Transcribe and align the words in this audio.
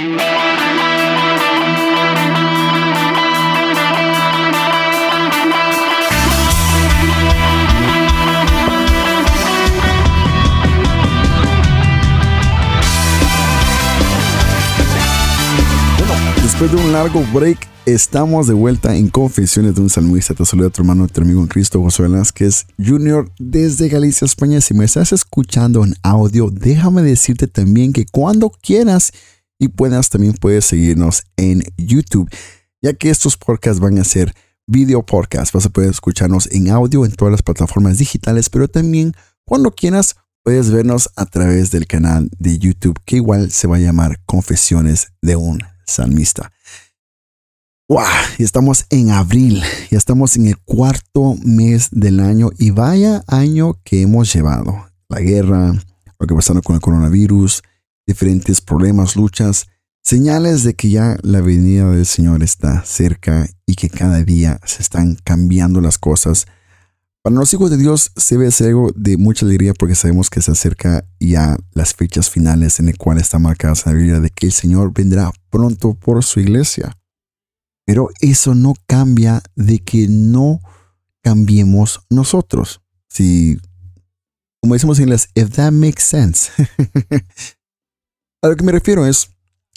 Después 0.00 0.16
de 16.72 16.76
un 16.78 16.92
largo 16.92 17.22
break, 17.34 17.68
estamos 17.84 18.46
de 18.46 18.54
vuelta 18.54 18.96
en 18.96 19.08
Confesiones 19.08 19.74
de 19.74 19.82
un 19.82 19.90
Salmista. 19.90 20.32
Te 20.32 20.46
saluda 20.46 20.70
tu 20.70 20.80
hermano, 20.80 21.08
tu 21.08 21.20
amigo 21.20 21.42
en 21.42 21.46
Cristo, 21.46 21.82
José 21.82 22.04
Velázquez 22.04 22.66
Jr. 22.82 23.30
desde 23.38 23.90
Galicia, 23.90 24.24
España. 24.24 24.62
Si 24.62 24.72
me 24.72 24.86
estás 24.86 25.12
escuchando 25.12 25.84
en 25.84 25.94
audio, 26.02 26.48
déjame 26.50 27.02
decirte 27.02 27.48
también 27.48 27.92
que 27.92 28.06
cuando 28.06 28.48
quieras 28.48 29.12
y 29.60 29.68
puedas, 29.68 30.08
también 30.08 30.32
puedes 30.32 30.64
seguirnos 30.64 31.24
en 31.36 31.62
YouTube, 31.76 32.28
ya 32.82 32.94
que 32.94 33.10
estos 33.10 33.36
podcasts 33.36 33.78
van 33.78 33.98
a 33.98 34.04
ser 34.04 34.34
video 34.66 35.04
podcasts. 35.04 35.52
Vas 35.52 35.66
a 35.66 35.70
poder 35.70 35.90
escucharnos 35.90 36.48
en 36.50 36.70
audio 36.70 37.04
en 37.04 37.12
todas 37.12 37.30
las 37.30 37.42
plataformas 37.42 37.98
digitales, 37.98 38.48
pero 38.48 38.66
también 38.68 39.12
cuando 39.44 39.70
quieras 39.70 40.16
puedes 40.42 40.70
vernos 40.70 41.10
a 41.14 41.26
través 41.26 41.70
del 41.70 41.86
canal 41.86 42.30
de 42.38 42.58
YouTube, 42.58 42.98
que 43.04 43.16
igual 43.16 43.50
se 43.50 43.68
va 43.68 43.76
a 43.76 43.80
llamar 43.80 44.20
Confesiones 44.24 45.12
de 45.20 45.36
un 45.36 45.60
salmista. 45.86 46.50
¡Wow! 47.86 48.06
Y 48.38 48.44
estamos 48.44 48.86
en 48.88 49.10
abril, 49.10 49.62
ya 49.90 49.98
estamos 49.98 50.36
en 50.36 50.46
el 50.46 50.56
cuarto 50.56 51.36
mes 51.44 51.88
del 51.90 52.20
año 52.20 52.50
y 52.56 52.70
vaya 52.70 53.24
año 53.26 53.78
que 53.84 54.02
hemos 54.02 54.32
llevado. 54.32 54.86
La 55.08 55.20
guerra, 55.20 55.74
lo 56.18 56.26
que 56.26 56.34
pasando 56.34 56.62
con 56.62 56.76
el 56.76 56.80
coronavirus, 56.80 57.62
diferentes 58.10 58.60
problemas, 58.60 59.14
luchas, 59.14 59.68
señales 60.02 60.64
de 60.64 60.74
que 60.74 60.90
ya 60.90 61.16
la 61.22 61.40
venida 61.40 61.88
del 61.92 62.06
Señor 62.06 62.42
está 62.42 62.84
cerca 62.84 63.48
y 63.66 63.76
que 63.76 63.88
cada 63.88 64.24
día 64.24 64.60
se 64.64 64.82
están 64.82 65.16
cambiando 65.22 65.80
las 65.80 65.96
cosas. 65.96 66.46
Para 67.22 67.36
los 67.36 67.52
hijos 67.54 67.70
de 67.70 67.76
Dios 67.76 68.10
se 68.16 68.36
ve 68.36 68.50
ser 68.50 68.68
algo 68.68 68.90
de 68.96 69.16
mucha 69.16 69.46
alegría 69.46 69.74
porque 69.74 69.94
sabemos 69.94 70.28
que 70.28 70.42
se 70.42 70.50
acerca 70.50 71.04
ya 71.20 71.56
las 71.72 71.94
fechas 71.94 72.30
finales 72.30 72.80
en 72.80 72.88
el 72.88 72.96
cual 72.96 73.18
está 73.18 73.38
marcada 73.38 73.74
la 73.86 73.92
Biblia 73.92 74.18
de 74.18 74.30
que 74.30 74.46
el 74.46 74.52
Señor 74.52 74.92
vendrá 74.92 75.30
pronto 75.50 75.94
por 75.94 76.24
su 76.24 76.40
iglesia. 76.40 76.98
Pero 77.86 78.08
eso 78.20 78.56
no 78.56 78.74
cambia 78.88 79.40
de 79.54 79.78
que 79.78 80.08
no 80.08 80.60
cambiemos 81.22 82.00
nosotros. 82.10 82.80
Si, 83.08 83.60
como 84.60 84.74
decimos 84.74 84.98
en 84.98 85.04
inglés, 85.04 85.28
if 85.36 85.50
that 85.50 85.72
makes 85.72 86.02
sense. 86.02 86.50
A 88.42 88.48
lo 88.48 88.56
que 88.56 88.64
me 88.64 88.72
refiero 88.72 89.04
es, 89.04 89.28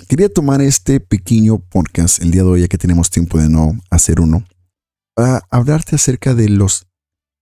quería 0.07 0.29
tomar 0.29 0.61
este 0.61 1.01
pequeño 1.01 1.59
podcast 1.59 2.21
el 2.21 2.31
día 2.31 2.43
de 2.43 2.47
hoy, 2.47 2.61
ya 2.61 2.69
que 2.69 2.77
tenemos 2.77 3.09
tiempo 3.09 3.37
de 3.37 3.49
no 3.49 3.77
hacer 3.89 4.21
uno, 4.21 4.45
para 5.13 5.41
hablarte 5.49 5.97
acerca 5.97 6.33
de 6.33 6.47
los 6.47 6.87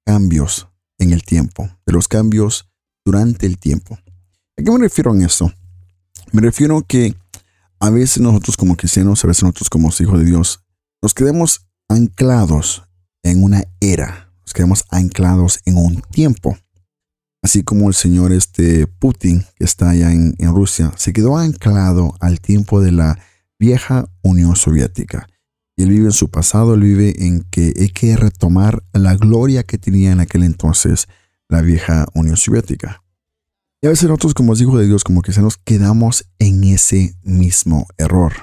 cambios 0.03 0.67
en 0.97 1.13
el 1.13 1.21
tiempo, 1.21 1.69
de 1.85 1.93
los 1.93 2.07
cambios 2.07 2.71
durante 3.05 3.45
el 3.45 3.59
tiempo. 3.59 3.99
¿A 4.57 4.63
qué 4.63 4.71
me 4.71 4.79
refiero 4.79 5.13
en 5.13 5.21
esto? 5.21 5.53
Me 6.31 6.41
refiero 6.41 6.81
que 6.81 7.15
a 7.79 7.91
veces 7.91 8.19
nosotros 8.19 8.57
como 8.57 8.75
cristianos, 8.75 9.23
a 9.23 9.27
veces 9.27 9.43
nosotros 9.43 9.69
como 9.69 9.89
hijos 9.89 10.17
de 10.17 10.25
Dios, 10.25 10.63
nos 11.03 11.13
quedamos 11.13 11.67
anclados 11.87 12.81
en 13.21 13.43
una 13.43 13.63
era, 13.79 14.33
nos 14.41 14.53
quedamos 14.53 14.85
anclados 14.89 15.59
en 15.65 15.77
un 15.77 16.01
tiempo. 16.01 16.57
Así 17.43 17.63
como 17.63 17.87
el 17.87 17.95
señor 17.95 18.31
este 18.31 18.85
Putin, 18.85 19.43
que 19.55 19.63
está 19.63 19.89
allá 19.89 20.11
en, 20.11 20.35
Rusia, 20.39 20.91
se 20.95 21.11
quedó 21.11 21.37
anclado 21.37 22.15
al 22.19 22.39
tiempo 22.39 22.81
de 22.81 22.91
la 22.91 23.19
vieja 23.57 24.07
Unión 24.21 24.55
Soviética. 24.55 25.27
Y 25.75 25.83
él 25.83 25.89
vive 25.89 26.05
en 26.05 26.11
su 26.11 26.29
pasado, 26.29 26.75
él 26.75 26.81
vive 26.81 27.25
en 27.25 27.43
que 27.49 27.73
hay 27.79 27.89
que 27.89 28.15
retomar 28.15 28.83
la 28.93 29.15
gloria 29.15 29.63
que 29.63 29.79
tenía 29.79 30.11
en 30.11 30.19
aquel 30.19 30.43
entonces 30.43 31.07
la 31.49 31.61
vieja 31.61 32.05
Unión 32.13 32.37
Soviética. 32.37 33.03
Y 33.81 33.87
a 33.87 33.89
veces 33.89 34.07
nosotros 34.07 34.35
como 34.35 34.53
hijos 34.53 34.79
de 34.79 34.85
Dios, 34.85 35.03
como 35.03 35.23
que 35.23 35.33
se 35.33 35.41
nos 35.41 35.57
quedamos 35.57 36.27
en 36.37 36.63
ese 36.65 37.15
mismo 37.23 37.87
error 37.97 38.33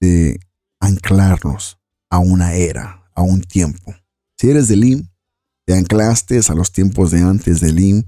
de 0.00 0.40
anclarnos 0.80 1.78
a 2.08 2.18
una 2.18 2.54
era, 2.54 3.10
a 3.14 3.20
un 3.20 3.42
tiempo. 3.42 3.94
Si 4.38 4.48
eres 4.48 4.68
del 4.68 4.84
IM, 4.84 5.10
te 5.66 5.74
anclaste 5.74 6.40
a 6.48 6.54
los 6.54 6.72
tiempos 6.72 7.10
de 7.10 7.20
antes 7.20 7.60
del 7.60 7.80
IM, 7.80 8.04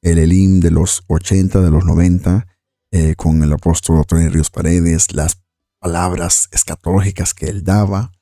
el 0.00 0.18
Elim 0.18 0.60
de 0.60 0.70
los 0.70 1.04
80, 1.06 1.60
de 1.60 1.70
los 1.70 1.84
90, 1.84 2.46
eh, 2.90 3.14
con 3.16 3.42
el 3.42 3.52
apóstol 3.52 3.98
Antonio 3.98 4.30
Ríos 4.30 4.50
Paredes, 4.50 5.12
las 5.12 5.38
palabras 5.78 6.48
escatológicas 6.52 7.34
que 7.34 7.46
él 7.46 7.64
daba, 7.64 8.12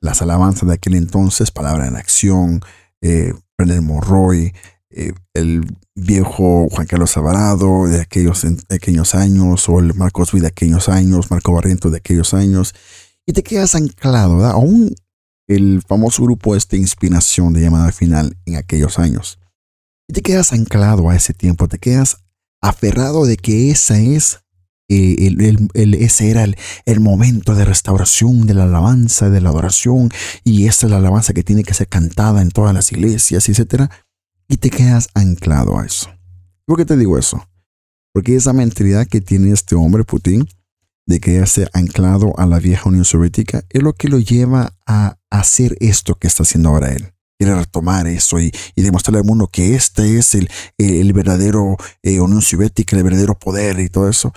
las 0.00 0.20
alabanzas 0.20 0.68
de 0.68 0.74
aquel 0.74 0.94
entonces, 0.94 1.50
palabra 1.50 1.86
en 1.86 1.96
acción, 1.96 2.60
eh, 3.00 3.32
Brenner 3.56 3.80
Monroy, 3.80 4.52
eh, 4.90 5.14
el 5.32 5.64
viejo 5.94 6.68
Juan 6.70 6.86
Carlos 6.86 7.16
Alvarado 7.16 7.86
de 7.86 8.02
aquellos, 8.02 8.46
aquellos 8.68 9.14
años, 9.14 9.66
o 9.68 9.80
el 9.80 9.94
Marcos 9.94 10.32
Vida 10.32 10.42
de 10.42 10.48
aquellos 10.48 10.90
años, 10.90 11.30
Marco 11.30 11.54
Barriento 11.54 11.90
de 11.90 11.98
aquellos 11.98 12.34
años, 12.34 12.74
y 13.24 13.32
te 13.32 13.42
quedas 13.42 13.74
anclado, 13.74 14.36
¿verdad? 14.36 14.52
Aún 14.52 14.94
el 15.48 15.82
famoso 15.86 16.22
grupo 16.22 16.56
este 16.56 16.76
Inspiración 16.76 17.52
de 17.52 17.62
llamada 17.62 17.92
final 17.92 18.36
en 18.46 18.56
aquellos 18.56 18.98
años. 18.98 19.38
Y 20.08 20.12
te 20.12 20.22
quedas 20.22 20.52
anclado 20.52 21.10
a 21.10 21.16
ese 21.16 21.34
tiempo, 21.34 21.68
te 21.68 21.78
quedas 21.78 22.18
aferrado 22.60 23.26
de 23.26 23.36
que 23.36 23.70
esa 23.70 23.98
es 23.98 24.40
eh, 24.88 25.26
el, 25.26 25.94
ese 25.94 26.30
era 26.30 26.44
el, 26.44 27.00
momento 27.00 27.54
de 27.54 27.64
restauración 27.64 28.46
de 28.46 28.54
la 28.54 28.64
alabanza, 28.64 29.30
de 29.30 29.40
la 29.40 29.48
adoración, 29.48 30.10
y 30.44 30.66
esta 30.66 30.86
es 30.86 30.90
la 30.90 30.98
alabanza 30.98 31.32
que 31.32 31.42
tiene 31.42 31.64
que 31.64 31.74
ser 31.74 31.88
cantada 31.88 32.40
en 32.40 32.50
todas 32.50 32.72
las 32.72 32.92
iglesias, 32.92 33.48
etc 33.48 33.90
y 34.48 34.56
te 34.58 34.70
quedas 34.70 35.08
anclado 35.14 35.78
a 35.78 35.86
eso. 35.86 36.10
¿Por 36.64 36.76
qué 36.76 36.84
te 36.84 36.96
digo 36.96 37.18
eso? 37.18 37.48
Porque 38.12 38.36
esa 38.36 38.52
mentalidad 38.52 39.06
que 39.06 39.20
tiene 39.20 39.52
este 39.52 39.74
hombre, 39.74 40.04
Putin, 40.04 40.48
de 41.06 41.20
quedarse 41.20 41.68
anclado 41.72 42.38
a 42.38 42.46
la 42.46 42.58
vieja 42.58 42.88
Unión 42.88 43.04
Soviética, 43.04 43.64
es 43.70 43.82
lo 43.82 43.94
que 43.94 44.08
lo 44.08 44.18
lleva 44.18 44.74
a 44.86 45.16
hacer 45.30 45.76
esto 45.80 46.16
que 46.16 46.26
está 46.26 46.42
haciendo 46.42 46.70
ahora 46.70 46.92
él. 46.92 47.12
Quiere 47.38 47.54
retomar 47.54 48.06
eso 48.06 48.40
y, 48.40 48.52
demostrarle 48.74 49.20
al 49.20 49.26
mundo 49.26 49.48
que 49.48 49.74
este 49.74 50.18
es 50.18 50.34
el, 50.34 50.48
el 50.78 51.12
verdadero 51.12 51.76
eh, 52.02 52.20
Unión 52.20 52.42
Soviética, 52.42 52.96
el 52.96 53.04
verdadero 53.04 53.38
poder 53.38 53.78
y 53.78 53.88
todo 53.88 54.08
eso. 54.08 54.32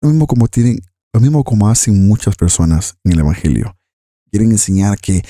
Lo 0.00 0.10
mismo 0.10 0.26
como 0.26 0.48
tienen, 0.48 0.80
lo 1.12 1.20
mismo 1.20 1.44
como 1.44 1.68
hacen 1.68 2.06
muchas 2.06 2.36
personas 2.36 2.96
en 3.04 3.12
el 3.12 3.20
Evangelio 3.20 3.76
quieren 4.32 4.50
enseñar 4.50 4.98
que, 4.98 5.22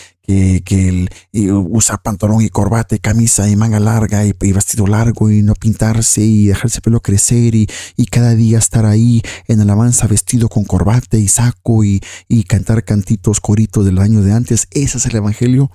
usar 1.68 2.00
pantalón 2.02 2.40
y 2.40 2.48
corbata 2.48 2.96
camisa 2.98 3.50
y 3.50 3.56
manga 3.56 3.80
larga 3.80 4.24
y, 4.24 4.32
vestido 4.32 4.86
largo 4.86 5.28
y 5.28 5.42
no 5.42 5.54
pintarse 5.54 6.22
y 6.22 6.46
dejarse 6.46 6.78
el 6.78 6.82
pelo 6.82 7.00
crecer 7.00 7.56
y, 7.56 7.66
y, 7.96 8.06
cada 8.06 8.36
día 8.36 8.58
estar 8.58 8.86
ahí 8.86 9.20
en 9.48 9.60
alabanza 9.60 10.06
vestido 10.06 10.48
con 10.48 10.64
corbata 10.64 11.18
y 11.18 11.26
saco 11.26 11.82
y, 11.82 12.00
y 12.28 12.44
cantar 12.44 12.84
cantitos, 12.84 13.40
coritos 13.40 13.84
del 13.84 13.98
año 13.98 14.22
de 14.22 14.32
antes. 14.32 14.68
Ese 14.70 14.98
es 14.98 15.06
el 15.06 15.16
Evangelio. 15.16 15.70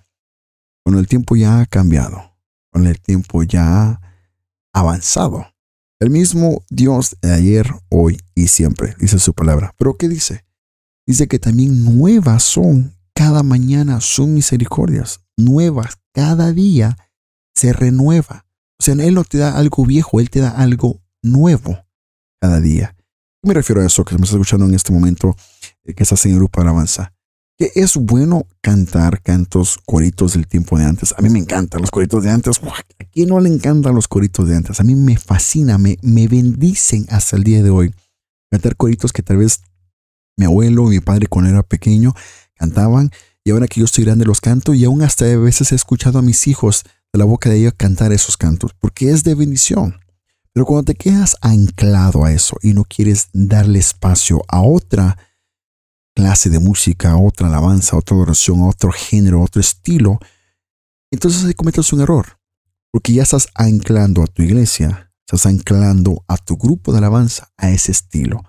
Con 0.85 0.95
el 0.95 1.07
tiempo 1.07 1.35
ya 1.35 1.59
ha 1.59 1.65
cambiado. 1.65 2.37
Con 2.71 2.87
el 2.87 3.01
tiempo 3.01 3.43
ya 3.43 3.89
ha 3.89 4.01
avanzado. 4.71 5.45
El 5.99 6.11
mismo 6.11 6.63
Dios 6.69 7.17
de 7.21 7.33
ayer, 7.33 7.69
hoy 7.89 8.17
y 8.35 8.47
siempre, 8.47 8.95
dice 8.99 9.19
su 9.19 9.33
palabra. 9.33 9.75
Pero 9.77 9.97
¿qué 9.97 10.07
dice? 10.07 10.45
Dice 11.05 11.27
que 11.27 11.39
también 11.39 11.83
nuevas 11.83 12.43
son 12.43 12.96
cada 13.17 13.41
mañana 13.41 13.99
son 13.99 14.35
misericordias 14.35 15.21
nuevas, 15.35 15.97
cada 16.13 16.53
día 16.53 16.97
se 17.55 17.73
renueva. 17.73 18.45
O 18.79 18.83
sea, 18.83 18.93
Él 18.93 19.15
no 19.15 19.23
te 19.23 19.39
da 19.39 19.57
algo 19.57 19.87
viejo, 19.87 20.19
Él 20.19 20.29
te 20.29 20.39
da 20.39 20.51
algo 20.51 21.01
nuevo 21.23 21.83
cada 22.39 22.61
día. 22.61 22.95
Me 23.41 23.55
refiero 23.55 23.81
a 23.81 23.87
eso 23.87 24.05
que 24.05 24.13
me 24.13 24.23
está 24.23 24.35
escuchando 24.35 24.67
en 24.67 24.75
este 24.75 24.93
momento, 24.93 25.35
eh, 25.83 25.95
que 25.95 26.03
estás 26.03 26.23
en 26.27 26.33
el 26.33 26.37
grupo 26.37 26.61
alabanza. 26.61 27.11
Que 27.57 27.71
es 27.73 27.95
bueno 27.95 28.45
cantar 28.61 29.23
cantos, 29.23 29.79
coritos 29.83 30.33
del 30.33 30.45
tiempo 30.45 30.77
de 30.77 30.85
antes. 30.85 31.15
A 31.17 31.21
mí 31.23 31.31
me 31.31 31.39
encantan 31.39 31.81
los 31.81 31.89
coritos 31.89 32.23
de 32.23 32.29
antes. 32.29 32.61
¿A 32.61 33.03
quién 33.05 33.29
no 33.29 33.39
le 33.39 33.49
encantan 33.49 33.95
los 33.95 34.07
coritos 34.07 34.47
de 34.47 34.57
antes? 34.57 34.79
A 34.79 34.83
mí 34.83 34.93
me 34.93 35.17
fascina, 35.17 35.79
me, 35.79 35.97
me 36.03 36.27
bendicen 36.27 37.07
hasta 37.09 37.35
el 37.35 37.43
día 37.43 37.63
de 37.63 37.71
hoy. 37.71 37.95
Cantar 38.51 38.75
coritos 38.75 39.11
que 39.11 39.23
tal 39.23 39.37
vez 39.37 39.61
mi 40.37 40.45
abuelo, 40.45 40.83
mi 40.83 40.99
padre 40.99 41.25
cuando 41.25 41.49
era 41.49 41.63
pequeño, 41.63 42.13
cantaban 42.57 43.11
y 43.43 43.51
ahora 43.51 43.67
que 43.67 43.79
yo 43.79 43.85
estoy 43.85 44.03
grande 44.03 44.25
los 44.25 44.41
canto 44.41 44.73
y 44.73 44.83
aún 44.83 45.01
hasta 45.01 45.25
a 45.25 45.37
veces 45.37 45.71
he 45.71 45.75
escuchado 45.75 46.19
a 46.19 46.21
mis 46.21 46.47
hijos 46.47 46.83
de 47.13 47.19
la 47.19 47.25
boca 47.25 47.49
de 47.49 47.57
ellos 47.57 47.73
cantar 47.77 48.11
esos 48.11 48.35
cantos 48.35 48.73
porque 48.79 49.09
es 49.09 49.23
de 49.23 49.35
bendición. 49.35 49.99
Pero 50.51 50.65
cuando 50.65 50.85
te 50.85 50.95
quedas 50.95 51.37
anclado 51.41 52.25
a 52.25 52.33
eso 52.33 52.57
y 52.61 52.73
no 52.73 52.83
quieres 52.83 53.29
darle 53.31 53.79
espacio 53.79 54.41
a 54.47 54.61
otra 54.61 55.17
clase 56.15 56.49
de 56.49 56.59
música, 56.59 57.11
a 57.11 57.17
otra 57.17 57.47
alabanza, 57.47 57.95
a 57.95 57.99
otra 57.99 58.17
oración, 58.17 58.61
a 58.61 58.67
otro 58.69 58.91
género, 58.91 59.39
a 59.39 59.43
otro 59.43 59.61
estilo, 59.61 60.19
entonces 61.11 61.45
ahí 61.45 61.53
cometes 61.53 61.93
un 61.93 62.01
error. 62.01 62.39
Porque 62.91 63.13
ya 63.13 63.23
estás 63.23 63.47
anclando 63.53 64.23
a 64.23 64.27
tu 64.27 64.41
iglesia, 64.41 65.13
estás 65.27 65.45
anclando 65.45 66.23
a 66.27 66.37
tu 66.37 66.57
grupo 66.57 66.91
de 66.91 66.97
alabanza 66.97 67.51
a 67.55 67.69
ese 67.69 67.91
estilo. 67.91 68.43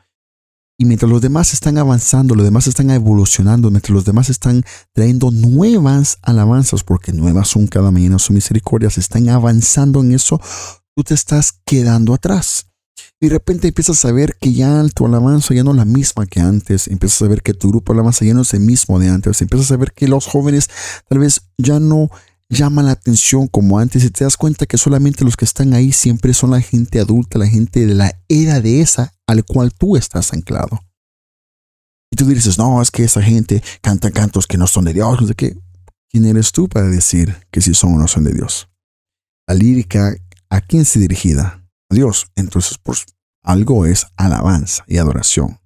Y 0.81 0.85
mientras 0.85 1.11
los 1.11 1.21
demás 1.21 1.53
están 1.55 1.77
avanzando, 1.77 2.37
los 2.37 2.45
demás 2.45 2.69
están 2.69 2.91
evolucionando, 2.91 3.69
mientras 3.69 3.91
los 3.91 4.05
demás 4.05 4.31
están 4.31 4.63
trayendo 4.93 5.33
nuevas 5.33 6.19
alabanzas, 6.23 6.85
porque 6.85 7.13
nuevas 7.13 7.49
son 7.49 7.67
cada 7.67 7.91
mañana 7.91 8.21
su 8.21 8.33
misericordias, 8.33 8.97
están 8.97 9.29
avanzando 9.29 10.01
en 10.03 10.13
eso, 10.13 10.41
tú 10.95 11.03
te 11.03 11.15
estás 11.15 11.53
quedando 11.67 12.15
atrás. 12.15 12.69
Y 13.21 13.27
de 13.27 13.33
repente 13.33 13.67
empiezas 13.67 14.05
a 14.05 14.13
ver 14.13 14.37
que 14.41 14.53
ya 14.53 14.85
tu 14.95 15.05
alabanza 15.05 15.53
ya 15.53 15.65
no 15.65 15.73
es 15.73 15.77
la 15.77 15.85
misma 15.85 16.27
que 16.27 16.39
antes, 16.39 16.87
empiezas 16.87 17.23
a 17.23 17.29
ver 17.29 17.43
que 17.43 17.55
tu 17.55 17.71
grupo 17.71 17.93
de 17.93 17.97
alabanza 17.97 18.25
ya 18.25 18.35
no 18.35 18.43
es 18.43 18.55
el 18.55 18.61
mismo 18.61 19.01
de 19.01 19.09
antes, 19.09 19.43
empiezas 19.43 19.73
a 19.73 19.77
ver 19.77 19.93
que 19.93 20.07
los 20.07 20.27
jóvenes 20.27 20.71
tal 21.09 21.19
vez 21.19 21.41
ya 21.57 21.81
no 21.81 22.09
llaman 22.49 22.87
la 22.87 22.93
atención 22.93 23.47
como 23.47 23.79
antes 23.79 24.05
y 24.05 24.11
te 24.11 24.25
das 24.25 24.37
cuenta 24.37 24.67
que 24.67 24.79
solamente 24.79 25.25
los 25.25 25.37
que 25.37 25.45
están 25.45 25.75
ahí 25.75 25.93
siempre 25.93 26.33
son 26.33 26.51
la 26.51 26.61
gente 26.61 27.01
adulta, 27.01 27.39
la 27.39 27.47
gente 27.47 27.87
de 27.87 27.95
la 27.95 28.19
era 28.29 28.61
de 28.61 28.81
esa 28.81 29.13
al 29.27 29.45
cual 29.45 29.73
tú 29.73 29.97
estás 29.97 30.33
anclado. 30.33 30.81
Y 32.11 32.17
tú 32.17 32.25
dices, 32.27 32.57
no, 32.57 32.81
es 32.81 32.91
que 32.91 33.05
esa 33.05 33.23
gente 33.23 33.63
canta 33.83 34.11
cantos 34.11 34.47
que 34.47 34.57
no 34.57 34.67
son 34.67 34.87
de 34.87 34.95
Dios, 34.95 35.21
no 35.21 35.27
sé 35.27 35.35
qué. 35.35 35.59
¿Quién 36.11 36.25
eres 36.25 36.53
tú 36.53 36.69
para 36.69 36.89
decir 36.89 37.37
que 37.51 37.61
si 37.61 37.75
son 37.75 37.95
o 37.95 37.99
no 37.99 38.09
son 38.09 38.25
de 38.25 38.33
Dios? 38.33 38.69
La 39.47 39.55
lírica, 39.55 40.17
¿a 40.49 40.61
quién 40.63 40.87
se 40.87 40.99
dirigida? 40.99 41.67
A 41.91 41.95
Dios. 41.95 42.29
Entonces, 42.35 42.79
pues 42.83 43.05
algo 43.43 43.85
es 43.85 44.07
alabanza 44.17 44.85
y 44.87 44.97
adoración. 44.97 45.61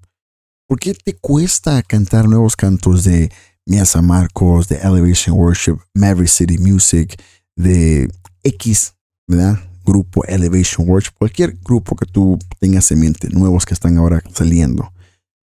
¿Por 0.66 0.80
qué 0.80 0.94
te 0.94 1.14
cuesta 1.14 1.82
cantar 1.82 2.28
nuevos 2.28 2.56
cantos 2.56 3.04
de 3.04 3.30
Miasa 3.66 4.02
Marcos, 4.02 4.68
de 4.68 4.76
Elevation 4.76 5.36
Worship, 5.36 5.78
Maverick 5.94 6.28
City 6.28 6.58
Music, 6.58 7.20
de 7.56 8.10
X, 8.42 8.94
¿verdad? 9.26 9.58
grupo 9.84 10.24
Elevation 10.24 10.88
Worship, 10.88 11.12
cualquier 11.18 11.56
grupo 11.62 11.96
que 11.96 12.06
tú 12.06 12.38
tengas 12.60 12.90
en 12.92 13.00
mente, 13.00 13.28
nuevos 13.30 13.64
que 13.64 13.74
están 13.74 13.98
ahora 13.98 14.22
saliendo. 14.32 14.92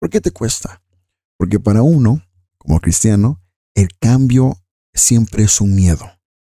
¿Por 0.00 0.11
qué 0.11 0.20
te 0.20 0.31
cuesta? 0.31 0.82
Porque 1.38 1.61
para 1.61 1.82
uno, 1.82 2.22
como 2.58 2.81
cristiano, 2.81 3.40
el 3.75 3.88
cambio 3.99 4.58
siempre 4.93 5.44
es 5.44 5.60
un 5.60 5.75
miedo 5.75 6.10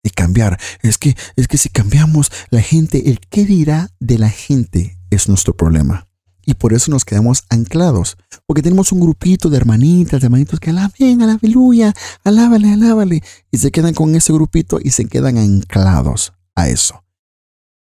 de 0.02 0.10
cambiar. 0.10 0.58
Es 0.82 0.98
que, 0.98 1.16
es 1.36 1.48
que 1.48 1.58
si 1.58 1.68
cambiamos, 1.68 2.30
la 2.50 2.60
gente, 2.60 3.10
el 3.10 3.20
qué 3.20 3.44
dirá 3.44 3.90
de 4.00 4.18
la 4.18 4.30
gente 4.30 4.98
es 5.10 5.28
nuestro 5.28 5.56
problema. 5.56 6.08
Y 6.46 6.54
por 6.54 6.72
eso 6.72 6.90
nos 6.90 7.04
quedamos 7.04 7.44
anclados. 7.50 8.16
Porque 8.46 8.62
tenemos 8.62 8.92
un 8.92 9.00
grupito 9.00 9.50
de 9.50 9.58
hermanitas, 9.58 10.20
de 10.20 10.26
hermanitos 10.26 10.60
que 10.60 10.70
alaben, 10.70 11.20
aleluya, 11.20 11.92
alábale, 12.24 12.72
alábale. 12.72 13.22
Y 13.50 13.58
se 13.58 13.70
quedan 13.70 13.92
con 13.92 14.14
ese 14.14 14.32
grupito 14.32 14.78
y 14.82 14.90
se 14.90 15.06
quedan 15.06 15.36
anclados 15.36 16.32
a 16.54 16.68
eso 16.68 17.02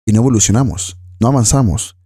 y 0.04 0.12
no 0.12 0.20
evolucionamos, 0.20 0.98
no 1.20 1.28
avanzamos. 1.28 1.96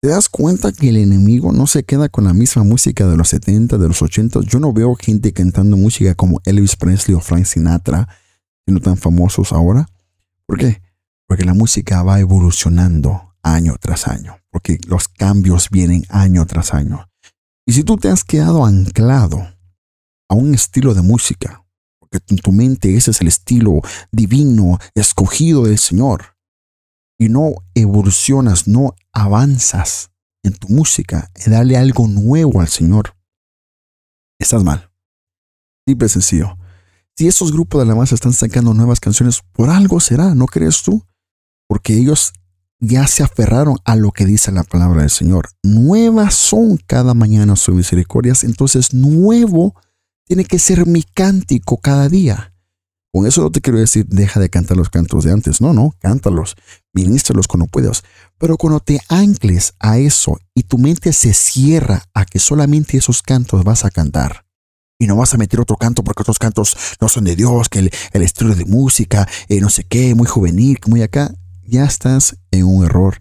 ¿Te 0.00 0.08
das 0.08 0.28
cuenta 0.28 0.72
que 0.72 0.90
el 0.90 0.98
enemigo 0.98 1.52
no 1.52 1.66
se 1.66 1.84
queda 1.84 2.08
con 2.08 2.24
la 2.24 2.34
misma 2.34 2.64
música 2.64 3.06
de 3.06 3.16
los 3.16 3.28
70, 3.28 3.78
de 3.78 3.88
los 3.88 4.02
80? 4.02 4.40
Yo 4.42 4.60
no 4.60 4.72
veo 4.72 4.94
gente 4.94 5.32
cantando 5.32 5.76
música 5.76 6.14
como 6.14 6.40
Elvis 6.44 6.76
Presley 6.76 7.14
o 7.14 7.20
Frank 7.20 7.44
Sinatra, 7.44 8.08
siendo 8.64 8.82
tan 8.82 8.96
famosos 8.96 9.52
ahora. 9.52 9.88
¿Por 10.44 10.58
qué? 10.58 10.82
Porque 11.26 11.44
la 11.44 11.54
música 11.54 12.02
va 12.02 12.20
evolucionando 12.20 13.25
año 13.46 13.76
tras 13.80 14.08
año, 14.08 14.40
porque 14.50 14.78
los 14.86 15.08
cambios 15.08 15.70
vienen 15.70 16.04
año 16.08 16.44
tras 16.46 16.74
año. 16.74 17.08
Y 17.64 17.72
si 17.72 17.84
tú 17.84 17.96
te 17.96 18.08
has 18.08 18.24
quedado 18.24 18.64
anclado 18.64 19.38
a 20.28 20.34
un 20.34 20.54
estilo 20.54 20.94
de 20.94 21.02
música, 21.02 21.64
porque 22.00 22.18
en 22.28 22.38
tu 22.38 22.52
mente 22.52 22.96
ese 22.96 23.12
es 23.12 23.20
el 23.20 23.28
estilo 23.28 23.80
divino, 24.10 24.78
escogido 24.94 25.64
del 25.64 25.78
Señor, 25.78 26.36
y 27.18 27.28
no 27.28 27.54
evolucionas, 27.74 28.68
no 28.68 28.94
avanzas 29.12 30.10
en 30.42 30.54
tu 30.54 30.68
música, 30.68 31.30
en 31.34 31.52
darle 31.52 31.76
algo 31.76 32.08
nuevo 32.08 32.60
al 32.60 32.68
Señor, 32.68 33.16
estás 34.38 34.64
mal. 34.64 34.90
Simple 35.86 36.06
y 36.06 36.10
sencillo. 36.10 36.58
Si 37.16 37.26
esos 37.26 37.52
grupos 37.52 37.78
de 37.78 37.84
alabanza 37.84 38.14
están 38.14 38.32
sacando 38.32 38.74
nuevas 38.74 39.00
canciones, 39.00 39.40
por 39.52 39.70
algo 39.70 40.00
será, 40.00 40.34
¿no 40.34 40.46
crees 40.46 40.82
tú? 40.82 41.02
Porque 41.68 41.94
ellos 41.94 42.32
ya 42.78 43.06
se 43.06 43.22
aferraron 43.22 43.76
a 43.84 43.96
lo 43.96 44.12
que 44.12 44.26
dice 44.26 44.52
la 44.52 44.64
palabra 44.64 45.00
del 45.00 45.10
Señor. 45.10 45.48
Nuevas 45.62 46.34
son 46.34 46.78
cada 46.86 47.14
mañana 47.14 47.56
sus 47.56 47.74
misericordias, 47.74 48.44
entonces 48.44 48.94
nuevo 48.94 49.74
tiene 50.24 50.44
que 50.44 50.58
ser 50.58 50.86
mi 50.86 51.02
cántico 51.02 51.78
cada 51.78 52.08
día. 52.08 52.52
Con 53.12 53.26
eso 53.26 53.40
no 53.40 53.50
te 53.50 53.62
quiero 53.62 53.78
decir, 53.78 54.06
deja 54.06 54.40
de 54.40 54.50
cantar 54.50 54.76
los 54.76 54.90
cantos 54.90 55.24
de 55.24 55.32
antes. 55.32 55.62
No, 55.62 55.72
no, 55.72 55.94
cántalos, 56.00 56.54
ministralos 56.92 57.48
cuando 57.48 57.66
puedas. 57.66 58.02
Pero 58.36 58.58
cuando 58.58 58.80
te 58.80 59.00
ancles 59.08 59.72
a 59.78 59.96
eso 59.96 60.38
y 60.54 60.64
tu 60.64 60.76
mente 60.76 61.14
se 61.14 61.32
cierra 61.32 62.02
a 62.12 62.26
que 62.26 62.38
solamente 62.38 62.98
esos 62.98 63.22
cantos 63.22 63.64
vas 63.64 63.86
a 63.86 63.90
cantar, 63.90 64.44
y 64.98 65.06
no 65.06 65.16
vas 65.16 65.34
a 65.34 65.38
meter 65.38 65.60
otro 65.60 65.76
canto 65.76 66.02
porque 66.02 66.22
otros 66.22 66.38
cantos 66.38 66.76
no 67.00 67.08
son 67.08 67.24
de 67.24 67.36
Dios, 67.36 67.68
que 67.68 67.78
el, 67.78 68.22
estilo 68.22 68.54
de 68.54 68.64
música, 68.64 69.28
eh, 69.48 69.60
no 69.60 69.70
sé 69.70 69.84
qué, 69.84 70.14
muy 70.14 70.26
juvenil, 70.26 70.78
muy 70.86 71.02
acá, 71.02 71.32
ya 71.64 71.84
estás 71.84 72.36
un 72.62 72.84
error 72.84 73.18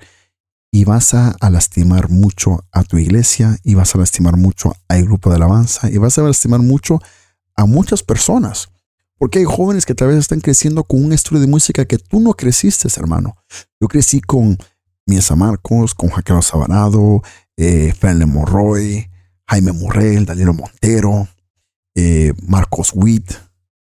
y 0.71 0.83
vas 0.83 1.13
a, 1.13 1.37
lastimar 1.49 2.09
mucho 2.09 2.65
a 2.73 2.83
tu 2.83 2.97
iglesia 2.97 3.57
y 3.63 3.75
vas 3.75 3.95
a 3.95 3.97
lastimar 3.97 4.35
mucho 4.35 4.75
al 4.89 5.05
grupo 5.05 5.29
de 5.29 5.37
alabanza 5.37 5.89
y 5.89 5.97
vas 5.97 6.17
a 6.17 6.23
lastimar 6.23 6.59
mucho 6.59 7.01
a 7.55 7.65
muchas 7.65 8.03
personas. 8.03 8.67
Porque 9.17 9.39
hay 9.39 9.45
jóvenes 9.45 9.85
que 9.85 9.95
tal 9.95 10.09
vez 10.09 10.17
están 10.17 10.41
creciendo 10.41 10.83
con 10.83 11.01
un 11.03 11.13
estilo 11.13 11.39
de 11.39 11.47
música 11.47 11.85
que 11.85 11.97
tú 11.97 12.19
no 12.19 12.33
creciste, 12.33 12.89
hermano. 12.97 13.37
Yo 13.79 13.87
crecí 13.87 14.19
con 14.19 14.57
Miesa 15.05 15.37
Marcos, 15.37 15.95
con 15.95 16.09
Jaquero 16.09 16.41
Sabanado, 16.41 17.21
eh, 17.55 17.93
Morroy, 18.27 19.09
Jaime 19.47 19.71
Morrell, 19.71 20.25
Daniel 20.25 20.51
Montero, 20.53 21.29
eh, 21.95 22.33
Marcos 22.45 22.91
Witt, 22.93 23.31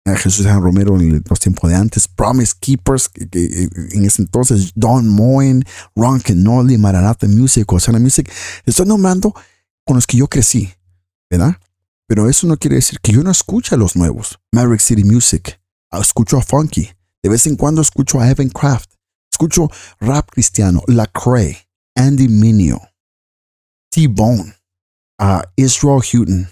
eh, 0.06 0.16
Jesús 0.16 0.46
San 0.46 0.62
Romero 0.62 1.00
en 1.00 1.24
los 1.28 1.40
tiempos 1.40 1.70
de 1.70 1.76
antes, 1.76 2.08
Promise 2.08 2.54
Keepers, 2.60 3.10
que, 3.10 3.70
en 3.92 4.06
ese 4.06 4.22
entonces, 4.22 4.72
Don 4.76 5.08
Moen, 5.08 5.64
Ron 5.96 6.20
Kenoli, 6.22 6.78
Maranatha 6.78 7.28
Music, 7.28 7.72
Osana 7.72 8.00
Music. 8.00 8.32
Estoy 8.66 8.86
nombrando 8.86 9.34
con 9.86 9.96
los 9.96 10.08
que 10.08 10.18
yo 10.18 10.28
crecí, 10.28 10.72
¿verdad? 11.30 11.58
Pero 12.08 12.30
eso 12.30 12.48
no 12.48 12.58
quiere 12.58 12.78
decir 12.78 13.00
que 13.02 13.12
yo 13.12 13.24
no 13.24 13.32
escuche 13.32 13.76
a 13.76 13.78
los 13.78 13.96
nuevos. 13.96 14.40
Maverick 14.52 14.82
City 14.82 15.04
Music. 15.04 15.62
Escucho 15.92 16.38
a 16.38 16.42
Funky. 16.42 16.90
De 17.22 17.30
vez 17.30 17.46
en 17.46 17.56
cuando 17.56 17.82
escucho 17.82 18.20
a 18.20 18.30
Evan 18.30 18.50
Craft. 18.50 18.90
Escucho 19.32 19.70
rap 20.00 20.30
cristiano, 20.32 20.82
Cray, 21.14 21.58
Andy 21.96 22.28
Minio, 22.28 22.82
T-Bone, 23.90 24.54
a 25.18 25.44
Israel 25.56 26.02
Houghton, 26.02 26.50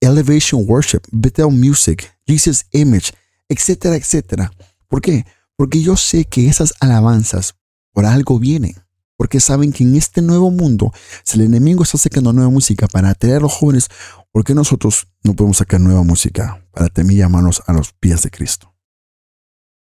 Elevation 0.00 0.64
Worship, 0.66 1.02
Bethel 1.10 1.50
Music, 1.50 2.10
Jesus 2.26 2.64
Image, 2.72 3.12
etcétera, 3.48 3.96
etcétera. 3.96 4.52
¿Por 4.88 5.00
qué? 5.00 5.24
Porque 5.56 5.82
yo 5.82 5.96
sé 5.96 6.24
que 6.24 6.48
esas 6.48 6.74
alabanzas 6.80 7.54
por 7.92 8.06
algo 8.06 8.38
vienen 8.38 8.82
porque 9.22 9.38
saben 9.38 9.72
que 9.72 9.84
en 9.84 9.94
este 9.94 10.20
nuevo 10.20 10.50
mundo, 10.50 10.92
si 11.22 11.38
el 11.38 11.44
enemigo 11.44 11.84
está 11.84 11.96
sacando 11.96 12.32
nueva 12.32 12.50
música 12.50 12.88
para 12.88 13.10
atraer 13.10 13.36
a 13.36 13.40
los 13.42 13.52
jóvenes, 13.52 13.88
¿por 14.32 14.42
qué 14.42 14.52
nosotros 14.52 15.06
no 15.22 15.34
podemos 15.34 15.58
sacar 15.58 15.80
nueva 15.80 16.02
música 16.02 16.66
para 16.72 16.88
tener 16.88 17.16
llamarnos 17.16 17.62
a 17.68 17.72
los 17.72 17.92
pies 17.92 18.22
de 18.22 18.30
Cristo? 18.32 18.74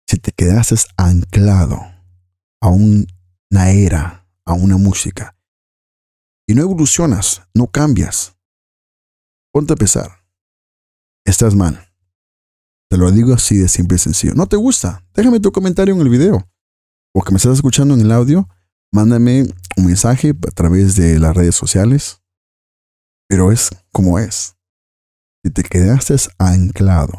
Si 0.07 0.17
te 0.17 0.31
quedases 0.31 0.85
anclado 0.95 1.81
a 2.61 2.67
una 2.69 3.71
era, 3.71 4.27
a 4.45 4.53
una 4.53 4.77
música, 4.77 5.35
y 6.45 6.53
no 6.53 6.61
evolucionas, 6.61 7.41
no 7.55 7.65
cambias, 7.65 8.34
ponte 9.55 9.71
a 9.71 9.77
pesar. 9.77 10.11
Estás 11.23 11.55
mal. 11.55 11.79
Te 12.89 12.97
lo 12.97 13.09
digo 13.09 13.33
así 13.33 13.55
de 13.55 13.69
simple 13.69 13.95
y 13.95 13.99
sencillo. 13.99 14.33
¿No 14.35 14.47
te 14.47 14.57
gusta? 14.57 15.07
Déjame 15.13 15.39
tu 15.39 15.53
comentario 15.53 15.95
en 15.95 16.01
el 16.01 16.09
video. 16.09 16.45
O 17.13 17.21
que 17.21 17.31
me 17.31 17.37
estás 17.37 17.53
escuchando 17.53 17.93
en 17.93 18.01
el 18.01 18.11
audio, 18.11 18.49
mándame 18.91 19.43
un 19.77 19.85
mensaje 19.85 20.31
a 20.31 20.51
través 20.51 20.97
de 20.97 21.19
las 21.19 21.33
redes 21.33 21.55
sociales. 21.55 22.21
Pero 23.29 23.53
es 23.53 23.69
como 23.93 24.19
es. 24.19 24.57
Si 25.41 25.51
te 25.51 25.63
quedaste 25.63 26.17
anclado 26.37 27.17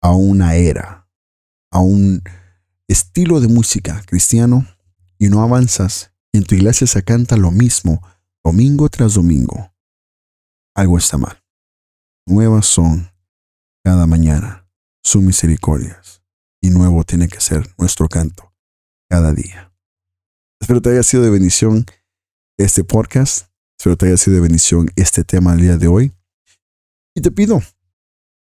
a 0.00 0.12
una 0.12 0.54
era, 0.54 1.10
a 1.72 1.80
un 1.80 2.22
estilo 2.86 3.40
de 3.40 3.48
música 3.48 4.04
cristiano 4.06 4.68
y 5.18 5.30
no 5.30 5.42
avanzas 5.42 6.12
y 6.30 6.38
en 6.38 6.44
tu 6.44 6.54
iglesia 6.54 6.86
se 6.86 7.02
canta 7.02 7.36
lo 7.36 7.50
mismo 7.50 8.06
domingo 8.44 8.88
tras 8.88 9.14
domingo, 9.14 9.72
algo 10.78 10.96
está 10.96 11.18
mal. 11.18 11.42
Nuevas 12.24 12.66
son 12.66 13.10
cada 13.82 14.06
mañana 14.06 14.64
sus 15.02 15.22
misericordias 15.22 16.22
y 16.60 16.70
nuevo 16.70 17.02
tiene 17.02 17.26
que 17.26 17.40
ser 17.40 17.68
nuestro 17.78 18.08
canto 18.08 18.54
cada 19.08 19.32
día. 19.32 19.72
Espero 20.60 20.80
te 20.80 20.90
haya 20.90 21.02
sido 21.02 21.24
de 21.24 21.30
bendición 21.30 21.84
este 22.58 22.84
podcast. 22.84 23.48
Espero 23.76 23.96
te 23.96 24.06
haya 24.06 24.16
sido 24.16 24.36
de 24.36 24.42
bendición 24.42 24.88
este 24.94 25.24
tema 25.24 25.52
del 25.52 25.62
día 25.62 25.76
de 25.78 25.88
hoy. 25.88 26.12
Y 27.12 27.22
te 27.22 27.32
pido 27.32 27.60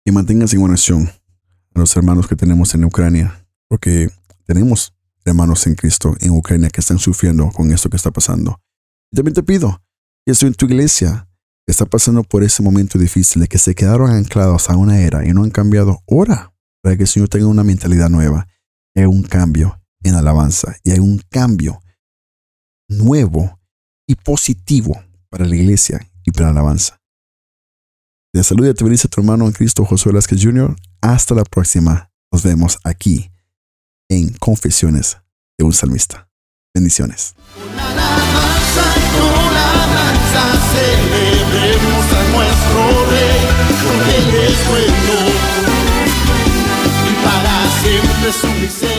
que 0.05 0.13
mantengas 0.13 0.53
en 0.53 0.63
oración 0.63 1.11
a 1.75 1.81
los 1.81 1.97
hermanos 1.97 2.29
que 2.29 2.37
tenemos 2.37 2.75
en 2.75 2.85
Ucrania, 2.85 3.47
porque 3.67 4.11
tenemos 4.45 4.93
hermanos 5.25 5.67
en 5.67 5.75
Cristo 5.75 6.15
en 6.21 6.33
Ucrania 6.33 6.69
que 6.69 6.83
están 6.83 6.99
sufriendo 6.99 7.51
con 7.51 7.73
esto 7.73 7.89
que 7.89 7.97
está 7.97 8.11
pasando. 8.11 8.61
Y 9.11 9.17
también 9.17 9.35
te 9.35 9.43
pido 9.43 9.83
Y 10.27 10.33
esto 10.33 10.47
en 10.47 10.53
tu 10.53 10.67
iglesia 10.67 11.30
está 11.71 11.87
pasando 11.87 12.23
por 12.23 12.43
ese 12.43 12.63
momento 12.63 12.99
difícil 12.99 13.43
de 13.43 13.49
que 13.49 13.59
se 13.59 13.75
quedaron 13.75 14.11
anclados 14.11 14.71
a 14.71 14.77
una 14.77 15.01
era 15.01 15.27
y 15.27 15.33
no 15.33 15.45
han 15.45 15.51
cambiado, 15.51 16.03
ora 16.07 16.53
para 16.83 16.97
que 16.97 17.03
el 17.03 17.09
Señor 17.09 17.29
tenga 17.29 17.47
una 17.47 17.65
mentalidad 17.65 18.09
nueva. 18.09 18.47
Hay 18.95 19.05
un 19.05 19.23
cambio 19.23 19.81
en 20.03 20.15
alabanza 20.15 20.77
y 20.83 20.91
hay 20.91 20.99
un 20.99 21.21
cambio 21.29 21.81
nuevo 22.89 23.59
y 24.07 24.15
positivo 24.17 25.01
para 25.29 25.47
la 25.47 25.57
iglesia 25.57 26.01
y 26.25 26.33
para 26.33 26.47
la 26.47 26.53
alabanza. 26.53 27.01
Te 28.33 28.43
saluda 28.43 28.71
y 28.71 28.75
te 28.75 28.85
bendice 28.85 29.09
tu 29.09 29.21
hermano 29.21 29.47
en 29.47 29.53
Cristo 29.53 29.85
Josué 29.85 30.13
Velázquez 30.13 30.43
Jr. 30.43 30.75
Hasta 31.01 31.35
la 31.35 31.45
próxima. 31.45 32.11
Nos 32.33 32.43
vemos 32.43 32.79
aquí 32.85 33.31
en 34.09 34.33
Confesiones 34.35 35.19
de 35.59 35.65
un 35.65 35.73
Salmista. 35.73 36.29
Bendiciones. 36.73 37.35
Él 44.17 44.29
es 44.47 44.69
bueno 44.69 45.17
y 47.09 47.13
para 47.25 47.55
siempre 47.83 48.33
su. 48.33 48.90